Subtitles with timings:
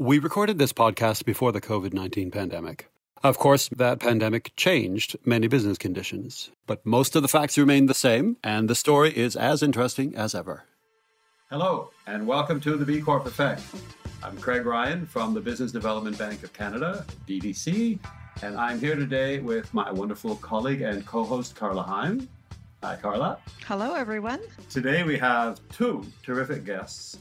[0.00, 2.88] We recorded this podcast before the COVID 19 pandemic.
[3.24, 7.94] Of course, that pandemic changed many business conditions, but most of the facts remain the
[7.94, 10.66] same, and the story is as interesting as ever.
[11.50, 13.60] Hello, and welcome to the B Corp Effect.
[14.22, 17.98] I'm Craig Ryan from the Business Development Bank of Canada, BDC,
[18.42, 22.28] and I'm here today with my wonderful colleague and co host, Carla Heim.
[22.84, 23.38] Hi, Carla.
[23.66, 24.42] Hello, everyone.
[24.70, 27.18] Today we have two terrific guests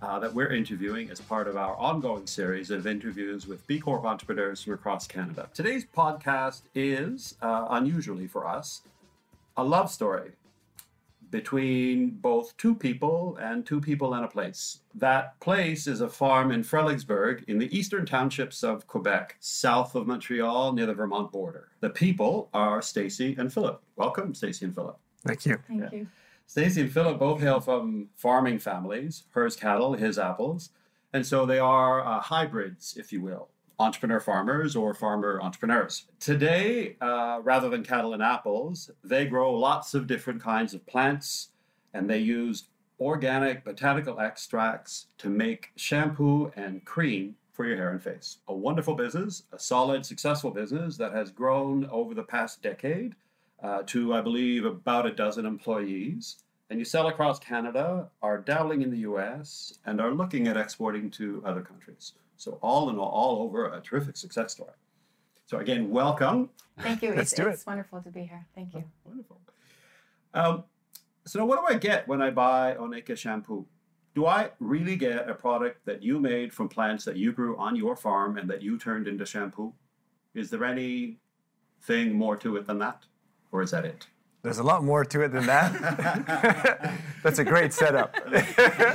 [0.00, 4.04] uh, that we're interviewing as part of our ongoing series of interviews with B Corp
[4.04, 5.48] entrepreneurs from across Canada.
[5.54, 8.82] Today's podcast is, uh, unusually for us,
[9.56, 10.32] a love story
[11.30, 14.78] between both two people and two people and a place.
[14.94, 20.06] That place is a farm in Frelighsburg in the eastern townships of Quebec, south of
[20.06, 21.68] Montreal near the Vermont border.
[21.80, 23.82] The people are Stacy and Philip.
[23.96, 24.98] Welcome, Stacy and Philip.
[25.26, 25.58] Thank you.
[25.66, 25.98] Thank yeah.
[25.98, 26.06] you.
[26.48, 30.70] Stacy and Philip both hail from farming families, hers cattle, his apples.
[31.12, 36.06] And so they are uh, hybrids, if you will, entrepreneur farmers or farmer entrepreneurs.
[36.18, 41.50] Today, uh, rather than cattle and apples, they grow lots of different kinds of plants
[41.92, 42.64] and they use
[42.98, 48.38] organic botanical extracts to make shampoo and cream for your hair and face.
[48.48, 53.14] A wonderful business, a solid, successful business that has grown over the past decade
[53.62, 56.38] uh, to, I believe, about a dozen employees.
[56.70, 61.10] And you sell across Canada, are dabbling in the US, and are looking at exporting
[61.12, 62.12] to other countries.
[62.36, 64.74] So, all in all, all over, a terrific success story.
[65.46, 66.50] So, again, welcome.
[66.78, 67.08] Thank you.
[67.14, 68.46] Let's it's, do it's wonderful to be here.
[68.54, 68.84] Thank you.
[68.84, 69.40] Oh, wonderful.
[70.34, 70.64] Um,
[71.24, 73.66] so, what do I get when I buy Oneka shampoo?
[74.14, 77.76] Do I really get a product that you made from plants that you grew on
[77.76, 79.72] your farm and that you turned into shampoo?
[80.34, 81.18] Is there anything
[82.12, 83.04] more to it than that?
[83.52, 84.06] Or is that it?
[84.42, 86.94] There's a lot more to it than that.
[87.22, 88.14] That's a great setup.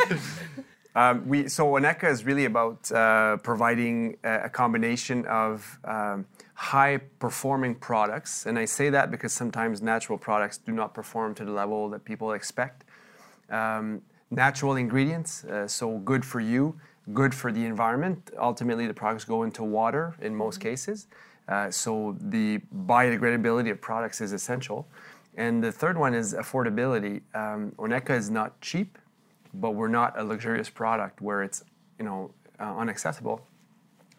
[0.95, 7.75] um, we, so Oneka is really about uh, providing a, a, combination of um, high-performing
[7.75, 11.89] products, and I say that because sometimes natural products do not perform to the level
[11.89, 12.85] that people expect.
[13.49, 14.01] Um,
[14.31, 16.79] natural ingredients, uh, so good for you,
[17.11, 18.31] good for the environment.
[18.39, 20.69] Ultimately, the products go into water in most mm-hmm.
[20.69, 21.07] cases.
[21.47, 24.87] Uh, so the biodegradability of products is essential.
[25.35, 27.21] And the third one is affordability.
[27.33, 28.97] Um, Oneka is not cheap,
[29.53, 31.63] but we're not a luxurious product where it's
[31.99, 33.41] you know uh, unaccessible.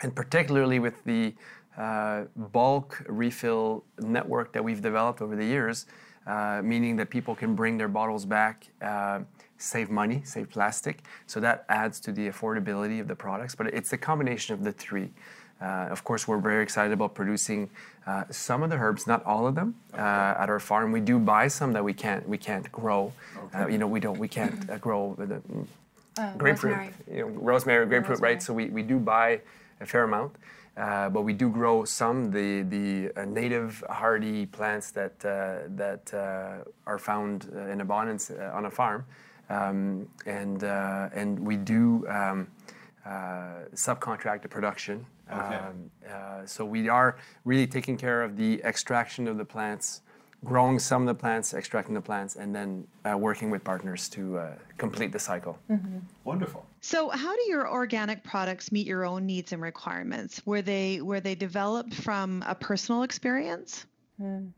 [0.02, 1.34] And particularly with the
[1.76, 5.86] uh, bulk refill network that we've developed over the years,
[6.26, 9.20] uh, meaning that people can bring their bottles back, uh,
[9.58, 11.02] save money, save plastic.
[11.26, 13.54] So that adds to the affordability of the products.
[13.54, 15.10] But it's a combination of the three.
[15.64, 17.70] Uh, of course, we're very excited about producing
[18.06, 19.96] uh, some of the herbs, not all of them, uh,
[20.42, 20.92] at our farm.
[20.92, 23.12] We do buy some that we can't we can't grow.
[23.36, 23.72] Uh, okay.
[23.72, 25.40] you know, we don't we can't uh, grow the
[26.36, 26.92] grapefruit, rosemary.
[27.10, 28.34] you know, rosemary, grapefruit, rosemary.
[28.34, 28.42] right?
[28.42, 29.40] So we, we do buy
[29.80, 30.36] a fair amount.
[31.14, 36.12] but we do grow some the the native hardy plants that that
[36.86, 39.06] are found in abundance on a farm,
[39.48, 42.48] um, and and we do um,
[43.06, 45.56] subcontract the production Okay.
[45.56, 50.02] Um, uh, so we are really taking care of the extraction of the plants,
[50.44, 54.38] growing some of the plants, extracting the plants, and then uh, working with partners to
[54.38, 55.58] uh, complete the cycle.
[55.70, 55.98] Mm-hmm.
[56.24, 56.66] Wonderful.
[56.80, 60.44] So, how do your organic products meet your own needs and requirements?
[60.44, 63.86] Were they were they developed from a personal experience?
[64.20, 64.50] Mm.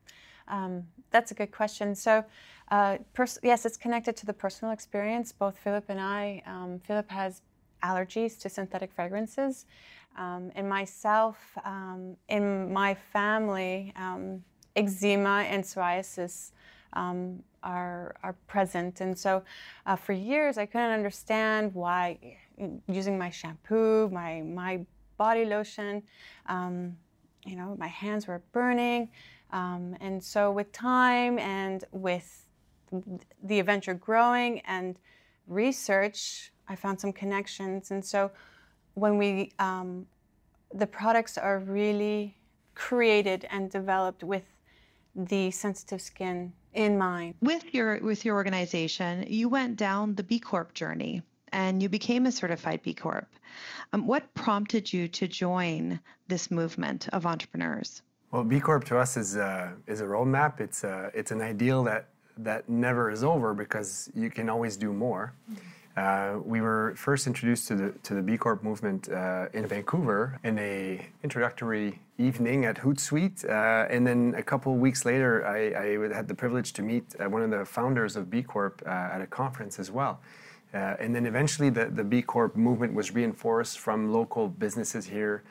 [0.49, 1.95] Um, that's a good question.
[1.95, 2.25] So,
[2.73, 5.31] uh, pers- yes, it's connected to the personal experience.
[5.31, 6.43] Both Philip and I.
[6.47, 7.43] Um, Philip has
[7.89, 9.67] allergies to synthetic fragrances.
[10.19, 14.43] Um, in myself, um, in my family, um,
[14.75, 16.53] eczema and psoriasis
[16.95, 19.01] um, are, are present.
[19.01, 19.43] And so
[19.85, 22.19] uh, for years, I couldn't understand why
[22.89, 24.81] using my shampoo, my, my
[25.19, 26.03] body lotion,
[26.47, 26.97] um,
[27.45, 29.09] you know, my hands were burning.
[29.53, 32.29] Um, and so with time and with
[33.43, 34.99] the adventure growing and
[35.47, 37.91] research, I found some connections.
[37.91, 38.31] And so
[38.94, 40.06] when we um,
[40.74, 42.36] the products are really
[42.74, 44.45] created and developed with
[45.15, 47.34] the sensitive skin in mind.
[47.41, 51.22] With your with your organization, you went down the B Corp journey
[51.53, 53.28] and you became a certified B Corp.
[53.92, 55.98] Um, what prompted you to join
[56.28, 58.03] this movement of entrepreneurs?
[58.30, 60.60] Well, B Corp to us is a, is a roadmap.
[60.60, 62.09] It's a, it's an ideal that
[62.39, 65.33] that never is over because you can always do more.
[65.51, 65.60] Mm-hmm.
[65.97, 70.39] Uh, we were first introduced to the to the B Corp movement uh, in Vancouver
[70.45, 76.15] in a introductory evening at Hootsuite, uh, and then a couple weeks later, I, I,
[76.15, 79.21] had the privilege to meet uh, one of the founders of B Corp uh, at
[79.22, 80.21] a conference as well.
[80.75, 85.43] Uh, and then eventually the, the B Corp movement was reinforced from local businesses here,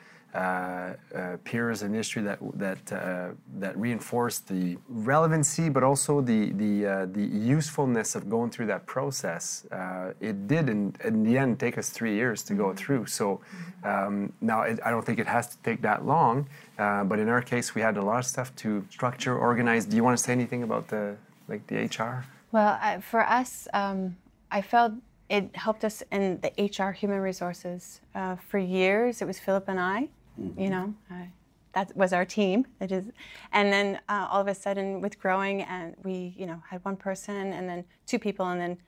[1.44, 3.28] peers in industry that that uh,
[3.58, 8.86] that reinforced the relevancy, but also the the uh, the usefulness of going through that
[8.86, 9.66] process.
[9.72, 13.06] Uh, it did, in, in the end, take us three years to go through.
[13.06, 13.40] So
[13.84, 16.48] um, now it, I don't think it has to take that long.
[16.76, 19.86] but in our case, we had a lot of stuff to structure, organize.
[19.86, 21.16] Do you want to say anything about the
[21.48, 22.24] like the HR?
[22.52, 24.16] Well, for us, um,
[24.50, 24.92] I felt
[25.28, 28.00] it helped us in the HR human resources.
[28.14, 30.08] Uh, for years, it was Philip and I.
[30.40, 30.60] Mm-hmm.
[30.60, 31.24] You know, uh,
[31.72, 32.66] that was our team.
[32.80, 33.06] It is,
[33.52, 36.96] and then uh, all of a sudden, with growing, and we, you know, had one
[36.96, 38.78] person, and then two people, and then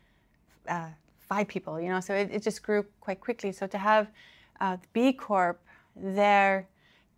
[0.68, 1.80] uh, five people.
[1.80, 3.52] You know, so it, it, just grew quite quickly.
[3.52, 4.08] So to have
[4.60, 5.60] uh, the B Corp
[5.96, 6.68] there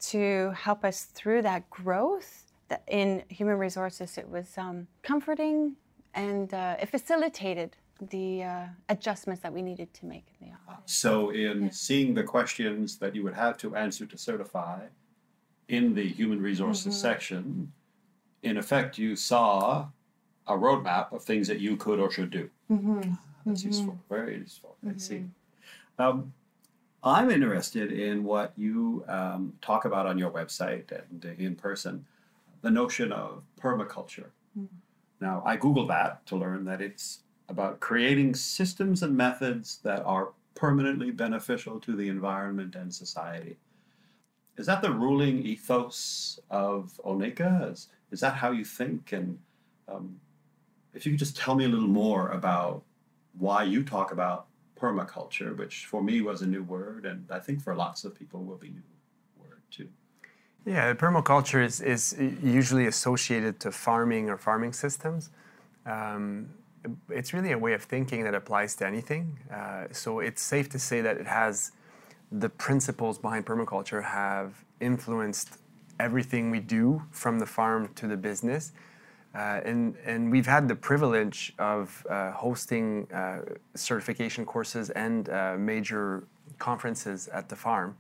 [0.00, 2.52] to help us through that growth
[2.86, 5.76] in human resources, it was um, comforting,
[6.14, 7.76] and uh, it facilitated
[8.08, 10.93] the uh, adjustments that we needed to make in the office.
[10.93, 11.69] So, in yeah.
[11.70, 14.87] seeing the questions that you would have to answer to certify
[15.69, 17.00] in the human resources mm-hmm.
[17.00, 17.73] section,
[18.43, 19.88] in effect, you saw
[20.47, 22.50] a roadmap of things that you could or should do.
[22.70, 23.12] Mm-hmm.
[23.47, 23.69] That's mm-hmm.
[23.69, 24.76] useful, very useful.
[24.88, 25.14] I see.
[25.17, 26.02] Mm-hmm.
[26.02, 26.32] Um,
[27.02, 32.05] I'm interested in what you um, talk about on your website and in person
[32.62, 34.31] the notion of permaculture.
[34.58, 34.76] Mm-hmm.
[35.20, 37.20] Now, I Googled that to learn that it's
[37.50, 43.56] about creating systems and methods that are permanently beneficial to the environment and society.
[44.56, 47.73] Is that the ruling ethos of Oneka?
[47.73, 49.12] Is, is that how you think?
[49.12, 49.38] And
[49.88, 50.20] um,
[50.94, 52.82] if you could just tell me a little more about
[53.38, 54.47] why you talk about
[54.79, 58.43] permaculture, which for me was a new word, and I think for lots of people
[58.44, 58.82] will be new
[59.38, 59.88] word too.
[60.67, 65.31] Yeah, permaculture is, is usually associated to farming or farming systems.
[65.87, 66.50] Um,
[67.10, 69.38] it's really a way of thinking that applies to anything.
[69.52, 71.72] Uh, so it's safe to say that it has
[72.32, 75.58] the principles behind permaculture have influenced
[75.98, 78.72] everything we do from the farm to the business.
[79.34, 83.40] Uh, and, and we've had the privilege of uh, hosting uh,
[83.74, 86.24] certification courses and uh, major
[86.58, 87.96] conferences at the farm,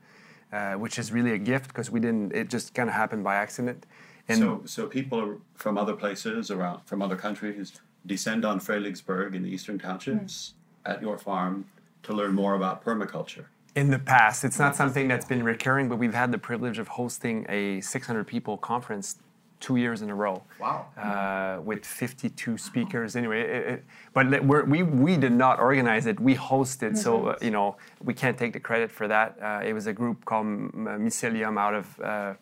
[0.52, 3.36] uh, which is really a gift because we didn't, it just kind of happened by
[3.36, 3.86] accident.
[4.28, 9.42] And so, so people from other places around, from other countries, descend on Frelighsburg in
[9.42, 10.54] the eastern townships
[10.86, 10.92] mm.
[10.92, 11.66] at your farm
[12.02, 13.46] to learn more about permaculture.
[13.76, 16.88] In the past, it's not something that's been recurring, but we've had the privilege of
[16.88, 19.16] hosting a 600 people conference
[19.60, 20.42] two years in a row.
[20.58, 20.86] Wow.
[20.96, 23.14] Uh, with 52 speakers.
[23.14, 26.18] Anyway, it, it, but we we did not organize it.
[26.18, 29.36] We hosted, so uh, you know we can't take the credit for that.
[29.40, 32.34] Uh, it was a group called Mycelium out of uh,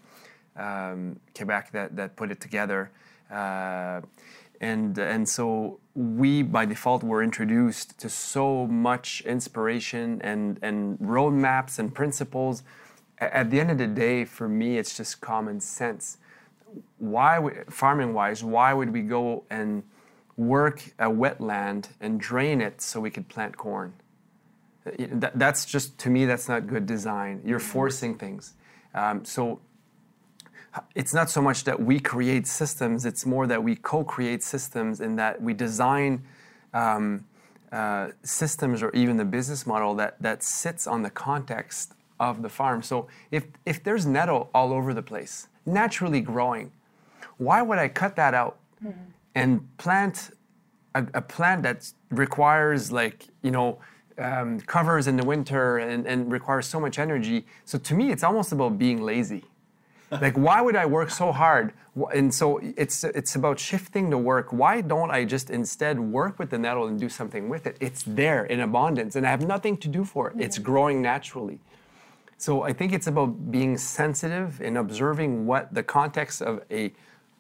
[0.57, 2.91] um, Quebec that that put it together.
[4.61, 11.79] And and so we by default were introduced to so much inspiration and and roadmaps
[11.79, 12.63] and principles.
[13.19, 16.19] At the end of the day for me it's just common sense.
[16.99, 19.85] Why farming wise why would we go and
[20.37, 23.93] work a wetland and drain it so we could plant corn?
[24.99, 27.43] That's just to me that's not good design.
[27.45, 28.55] You're forcing things.
[28.95, 29.61] Um, so
[30.95, 35.01] it's not so much that we create systems, it's more that we co create systems
[35.01, 36.23] in that we design
[36.75, 37.25] um,
[37.73, 42.49] uh, systems or even the business model that, that sits on the context of the
[42.49, 42.83] farm.
[42.83, 46.73] So if, if there's nettle all over the place, naturally growing,
[47.37, 48.99] why would I cut that out mm-hmm.
[49.35, 50.31] and plant
[50.95, 53.79] a, a, plant that requires like, you know,
[54.17, 57.47] um, covers in the winter and, and requires so much energy?
[57.65, 59.45] So to me, it's almost about being lazy
[60.11, 61.73] like why would i work so hard?
[62.15, 64.53] And so it's it's about shifting the work.
[64.53, 67.77] Why don't i just instead work with the nettle and do something with it?
[67.81, 70.37] It's there in abundance and i have nothing to do for it.
[70.39, 71.59] It's growing naturally.
[72.37, 76.93] So i think it's about being sensitive and observing what the context of a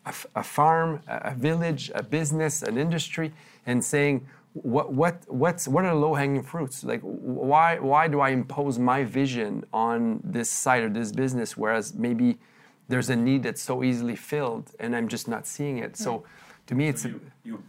[0.07, 3.33] a, a farm a village a business an industry
[3.67, 6.83] and saying what what what's what are the low hanging fruits?
[6.85, 11.95] Like why why do i impose my vision on this side of this business whereas
[11.95, 12.39] maybe
[12.89, 16.25] there's a need that's so easily filled and i'm just not seeing it so
[16.67, 17.63] to me it's you, you,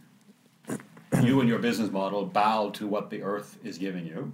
[1.22, 4.32] you and your business model bow to what the earth is giving you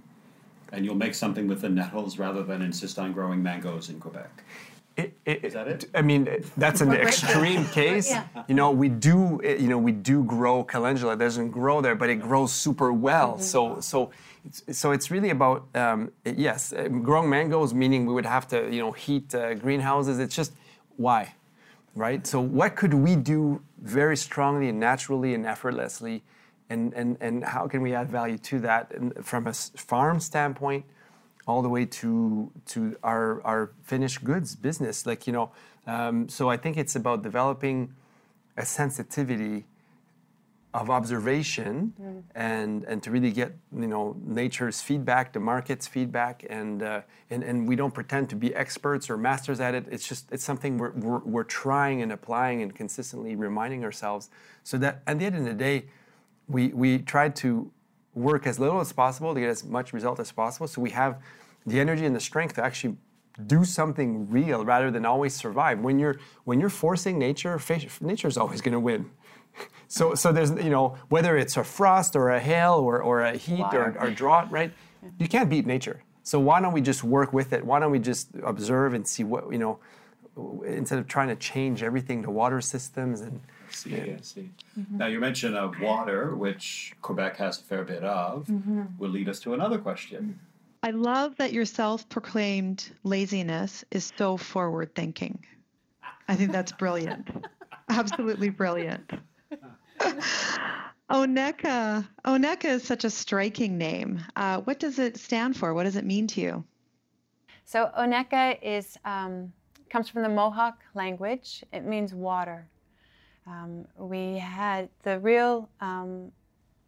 [0.73, 4.43] and you'll make something with the nettles rather than insist on growing mangoes in quebec
[4.97, 5.85] it, it, is that it?
[5.93, 6.27] I mean,
[6.57, 8.09] that's an extreme case.
[8.09, 8.25] Yeah.
[8.47, 11.13] You know, we do, you know, we do grow calendula.
[11.13, 13.33] It doesn't grow there, but it grows super well.
[13.33, 13.43] Mm-hmm.
[13.43, 14.09] So, so,
[14.43, 17.75] it's, so it's really about um, yes, growing mangoes.
[17.75, 20.17] Meaning we would have to, you know, heat uh, greenhouses.
[20.17, 20.53] It's just
[20.97, 21.35] why?
[21.95, 22.27] Right?
[22.27, 26.23] So, what could we do very strongly and naturally and effortlessly
[26.69, 30.85] and and and how can we add value to that and from a farm standpoint
[31.47, 35.51] all the way to to our our finished goods business like you know
[35.85, 37.93] um, so i think it's about developing
[38.57, 39.65] a sensitivity
[40.73, 42.21] of observation mm.
[42.35, 47.43] and and to really get you know nature's feedback the market's feedback and uh, and
[47.43, 49.85] and we don't pretend to be experts or masters at it.
[49.89, 54.29] It's just it's something we're, we're, we're trying and applying and consistently reminding ourselves
[54.63, 55.85] so that at the end of the day
[56.47, 57.71] we we try to
[58.13, 60.67] work as little as possible to get as much result as possible.
[60.67, 61.21] So we have
[61.65, 62.97] the energy and the strength to actually
[63.45, 65.79] do something real rather than always survive.
[65.79, 67.59] When you're when you're forcing nature
[68.01, 69.11] nature is always going to win
[69.87, 73.37] so, so there's, you know, whether it's a frost or a hail or, or a
[73.37, 74.71] heat or, or drought, right?
[75.19, 76.03] You can't beat nature.
[76.23, 77.65] So why don't we just work with it?
[77.65, 79.79] Why don't we just observe and see what, you know,
[80.65, 83.39] instead of trying to change everything, to water systems and.
[83.69, 84.15] See, yeah.
[84.17, 84.49] I see.
[84.79, 84.97] Mm-hmm.
[84.97, 88.83] Now you mentioned uh, water, which Quebec has a fair bit of, mm-hmm.
[88.97, 90.39] will lead us to another question.
[90.83, 95.43] I love that your self-proclaimed laziness is so forward-thinking.
[96.27, 97.27] I think that's brilliant.
[97.89, 99.11] Absolutely brilliant.
[101.09, 102.07] Oneka.
[102.25, 104.21] Oneka is such a striking name.
[104.35, 105.73] Uh, what does it stand for?
[105.73, 106.63] What does it mean to you?
[107.65, 109.51] So Oneka is um,
[109.89, 111.63] comes from the Mohawk language.
[111.71, 112.67] It means water.
[113.45, 116.31] Um, we had the real um,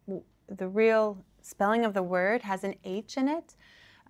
[0.06, 3.54] the real spelling of the word has an H in it.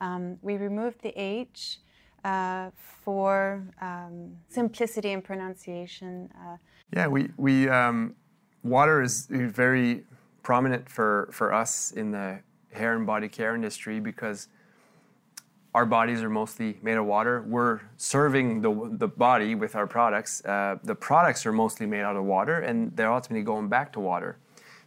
[0.00, 1.78] Um, we removed the H
[2.24, 2.70] uh,
[3.04, 6.30] for um, simplicity in pronunciation.
[6.34, 6.56] Uh,
[6.94, 8.14] yeah, we we um,
[8.62, 10.04] water is very
[10.42, 12.40] prominent for, for us in the
[12.72, 14.48] hair and body care industry because
[15.74, 17.44] our bodies are mostly made of water.
[17.46, 20.44] We're serving the, the body with our products.
[20.44, 24.00] Uh, the products are mostly made out of water, and they're ultimately going back to
[24.00, 24.36] water.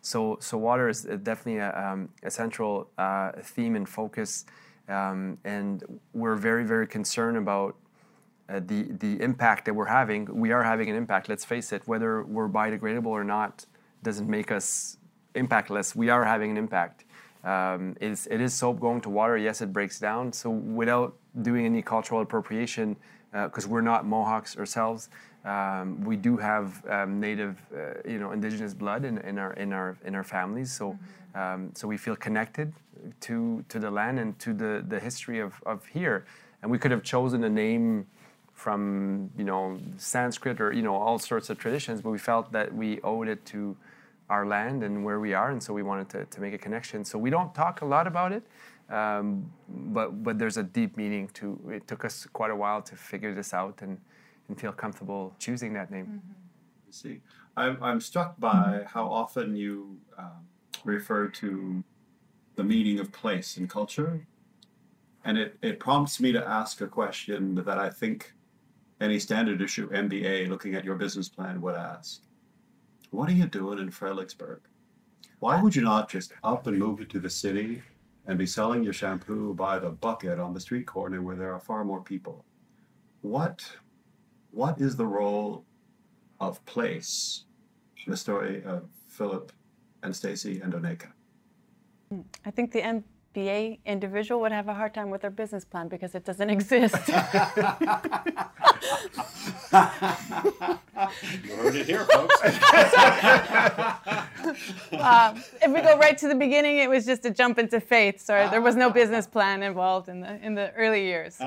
[0.01, 4.46] So, so water is definitely a, um, a central uh, theme and focus,
[4.89, 7.77] um, and we're very, very concerned about
[8.50, 11.30] uh, the the impact that we're having, we are having an impact.
[11.30, 13.66] Let's face it, whether we're biodegradable or not,
[14.04, 14.98] doesn't make us
[15.36, 15.96] impactless.
[15.96, 17.06] We are having an impact.
[17.44, 19.38] Um, it's, it is soap going to water.
[19.38, 20.32] Yes, it breaks down.
[20.32, 22.96] So without doing any cultural appropriation,
[23.32, 25.10] because uh, we're not Mohawks ourselves,
[25.44, 29.74] um, we do have um, native, uh, you know, indigenous blood in, in, our in
[29.74, 30.72] our in our families.
[30.72, 30.98] So,
[31.36, 32.72] um, so we feel connected
[33.22, 36.26] to to the land and to the the history of, of here.
[36.62, 38.08] And we could have chosen a name
[38.63, 42.74] from you know Sanskrit or you know all sorts of traditions, but we felt that
[42.74, 43.75] we owed it to
[44.29, 47.03] our land and where we are, and so we wanted to, to make a connection.
[47.03, 48.43] So we don't talk a lot about it,
[48.89, 51.46] um, but but there's a deep meaning to.
[51.77, 53.98] It took us quite a while to figure this out and
[54.48, 56.05] and feel comfortable choosing that name.
[56.05, 56.91] Mm-hmm.
[57.01, 57.20] see,
[57.58, 60.43] I'm I'm struck by how often you um,
[60.86, 61.84] refer to
[62.55, 64.25] the meaning of place and culture,
[65.25, 68.33] and it it prompts me to ask a question that I think
[69.03, 72.22] any standard issue MBA looking at your business plan would ask.
[73.12, 74.60] What are you doing in Frelighsburg?
[75.39, 77.83] Why would you not just up and move it to the city
[78.27, 81.60] and be selling your shampoo by the bucket on the street corner where there are
[81.60, 82.45] far more people?
[83.22, 83.69] What
[84.51, 85.65] what is the role
[86.39, 87.43] of place
[88.05, 89.51] in the story of Philip
[90.03, 91.12] and Stacy and Oneka?
[92.10, 92.83] Hmm, I think the
[93.34, 96.96] MBA individual would have a hard time with their business plan because it doesn't exist.
[97.08, 97.16] you
[101.56, 102.44] heard it here, folks.
[105.00, 108.22] um, if we go right to the beginning, it was just a jump into faith.
[108.22, 111.40] So there was no business plan involved in the in the early years.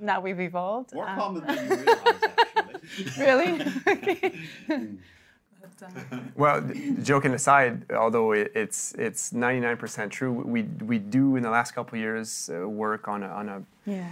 [0.00, 0.94] Now we've evolved.
[0.94, 2.22] More um, common than you realize,
[2.96, 3.24] actually.
[3.24, 3.60] really?
[3.86, 4.32] okay.
[6.34, 6.62] Well,
[7.02, 12.50] joking aside, although it's it's 99% true, we we do in the last couple years
[12.52, 14.08] uh, work on a on a yeah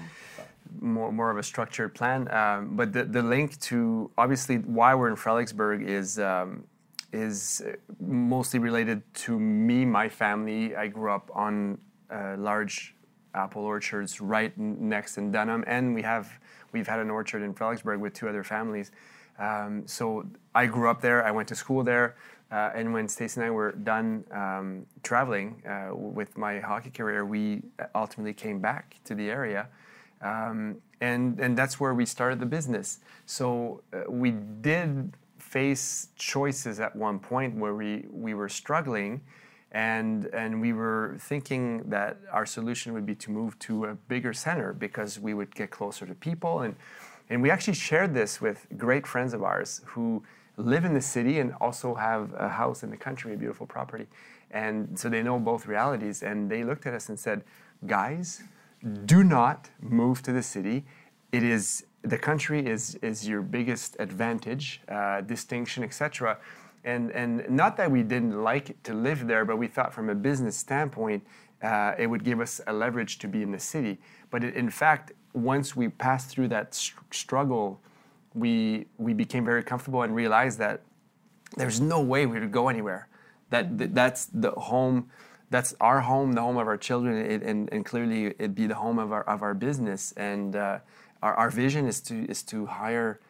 [0.81, 2.33] more, more of a structured plan.
[2.33, 6.65] Um, but the, the link to obviously why we're in Frelighsburg is um,
[7.13, 7.63] is
[8.01, 10.75] mostly related to me, my family.
[10.75, 11.79] I grew up on
[12.11, 12.95] uh, large
[13.35, 16.31] apple orchards right next in Dunham, and we have
[16.73, 18.91] we've had an orchard in Frelighsburg with two other families.
[19.39, 21.25] Um, so I grew up there.
[21.25, 22.17] I went to school there.
[22.51, 27.25] Uh, and when Stacey and I were done um, traveling uh, with my hockey career,
[27.25, 27.63] we
[27.95, 29.69] ultimately came back to the area
[30.25, 33.01] um, and, and that's where we started the business.
[33.27, 39.21] So uh, we did face choices at one point where we, we were struggling
[39.73, 44.33] and, and we were thinking that our solution would be to move to a bigger
[44.33, 46.61] center because we would get closer to people.
[46.61, 46.75] And,
[47.31, 50.23] and we actually shared this with great friends of ours who
[50.57, 54.07] live in the city and also have a house in the country, a beautiful property.
[54.51, 56.23] And so they know both realities.
[56.23, 57.43] And they looked at us and said,
[57.87, 58.43] guys,
[59.07, 60.85] do not move to the city.
[61.33, 66.39] It is the country is is your biggest advantage, uh, distinction, etc.
[66.85, 70.15] And and not that we didn't like to live there, but we thought from a
[70.15, 71.25] business standpoint,
[71.63, 73.99] uh, it would give us a leverage to be in the city.
[74.31, 76.75] But it, in fact, once we passed through that
[77.11, 77.81] struggle,
[78.33, 80.81] we we became very comfortable and realized that
[81.57, 83.09] there's no way we would go anywhere.
[83.51, 85.11] That, that that's the home
[85.51, 88.75] that's our home, the home of our children, it, and, and clearly it'd be the
[88.75, 90.13] home of our, of our business.
[90.17, 90.81] And uh,
[91.23, 93.21] our, our vision is to, is to hire,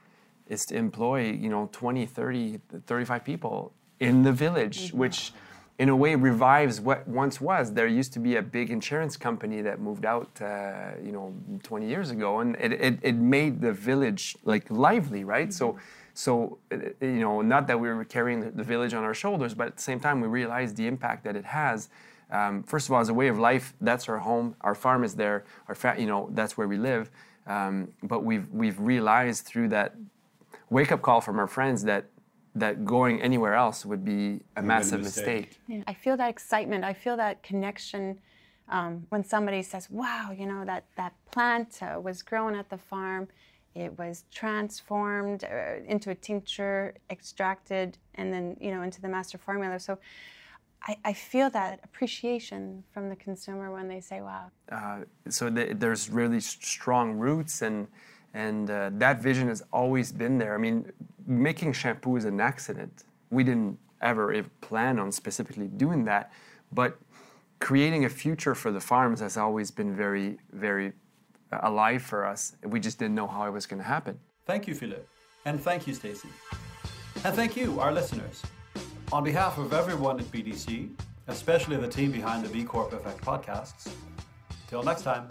[0.47, 4.99] is to employ, you know, 20, 30, 35 people in the village, mm-hmm.
[4.99, 5.33] which
[5.78, 7.73] in a way revives what once was.
[7.73, 11.88] There used to be a big insurance company that moved out, uh, you know, 20
[11.88, 15.49] years ago, and it, it, it made the village like lively, right?
[15.49, 15.52] Mm-hmm.
[15.52, 15.78] So,
[16.14, 19.52] so uh, you know, not that we were carrying the, the, village on our shoulders,
[19.52, 21.88] but at the same time, we realized the impact that it has.
[22.31, 24.54] Um, first of all, as a way of life, that's our home.
[24.61, 25.45] Our farm is there.
[25.69, 27.11] Our fa- you know, that's where we live.
[27.47, 29.97] Um, but we've we've realized through that
[30.71, 32.07] wake up call from our friends that
[32.55, 35.59] that going anywhere else would be a massive mistake.
[35.59, 35.61] mistake.
[35.67, 35.83] Yeah.
[35.87, 36.85] I feel that excitement.
[36.85, 38.21] I feel that connection
[38.69, 42.79] um, when somebody says, "Wow, you know that that plant uh, was grown at the
[42.79, 43.29] farm."
[43.75, 49.37] It was transformed uh, into a tincture, extracted, and then you know into the master
[49.37, 49.79] formula.
[49.81, 49.99] So
[50.87, 55.77] I, I feel that appreciation from the consumer when they say, "Wow." Uh, so th-
[55.79, 57.89] there's really strong roots, and
[58.35, 60.55] and uh, that vision has always been there.
[60.55, 60.91] I mean,
[61.26, 63.05] making shampoo is an accident.
[63.31, 66.33] We didn't ever plan on specifically doing that,
[66.73, 66.99] but
[67.61, 70.93] creating a future for the farms has always been very, very
[71.62, 72.57] alive for us.
[72.64, 74.19] We just didn't know how it was going to happen.
[74.45, 75.09] Thank you, Philip.
[75.45, 76.29] And thank you, Stacy.
[77.25, 78.43] And thank you, our listeners.
[79.12, 80.91] On behalf of everyone at BDC,
[81.29, 83.88] especially the team behind the B Corp Effect podcasts,
[84.69, 85.29] till next time.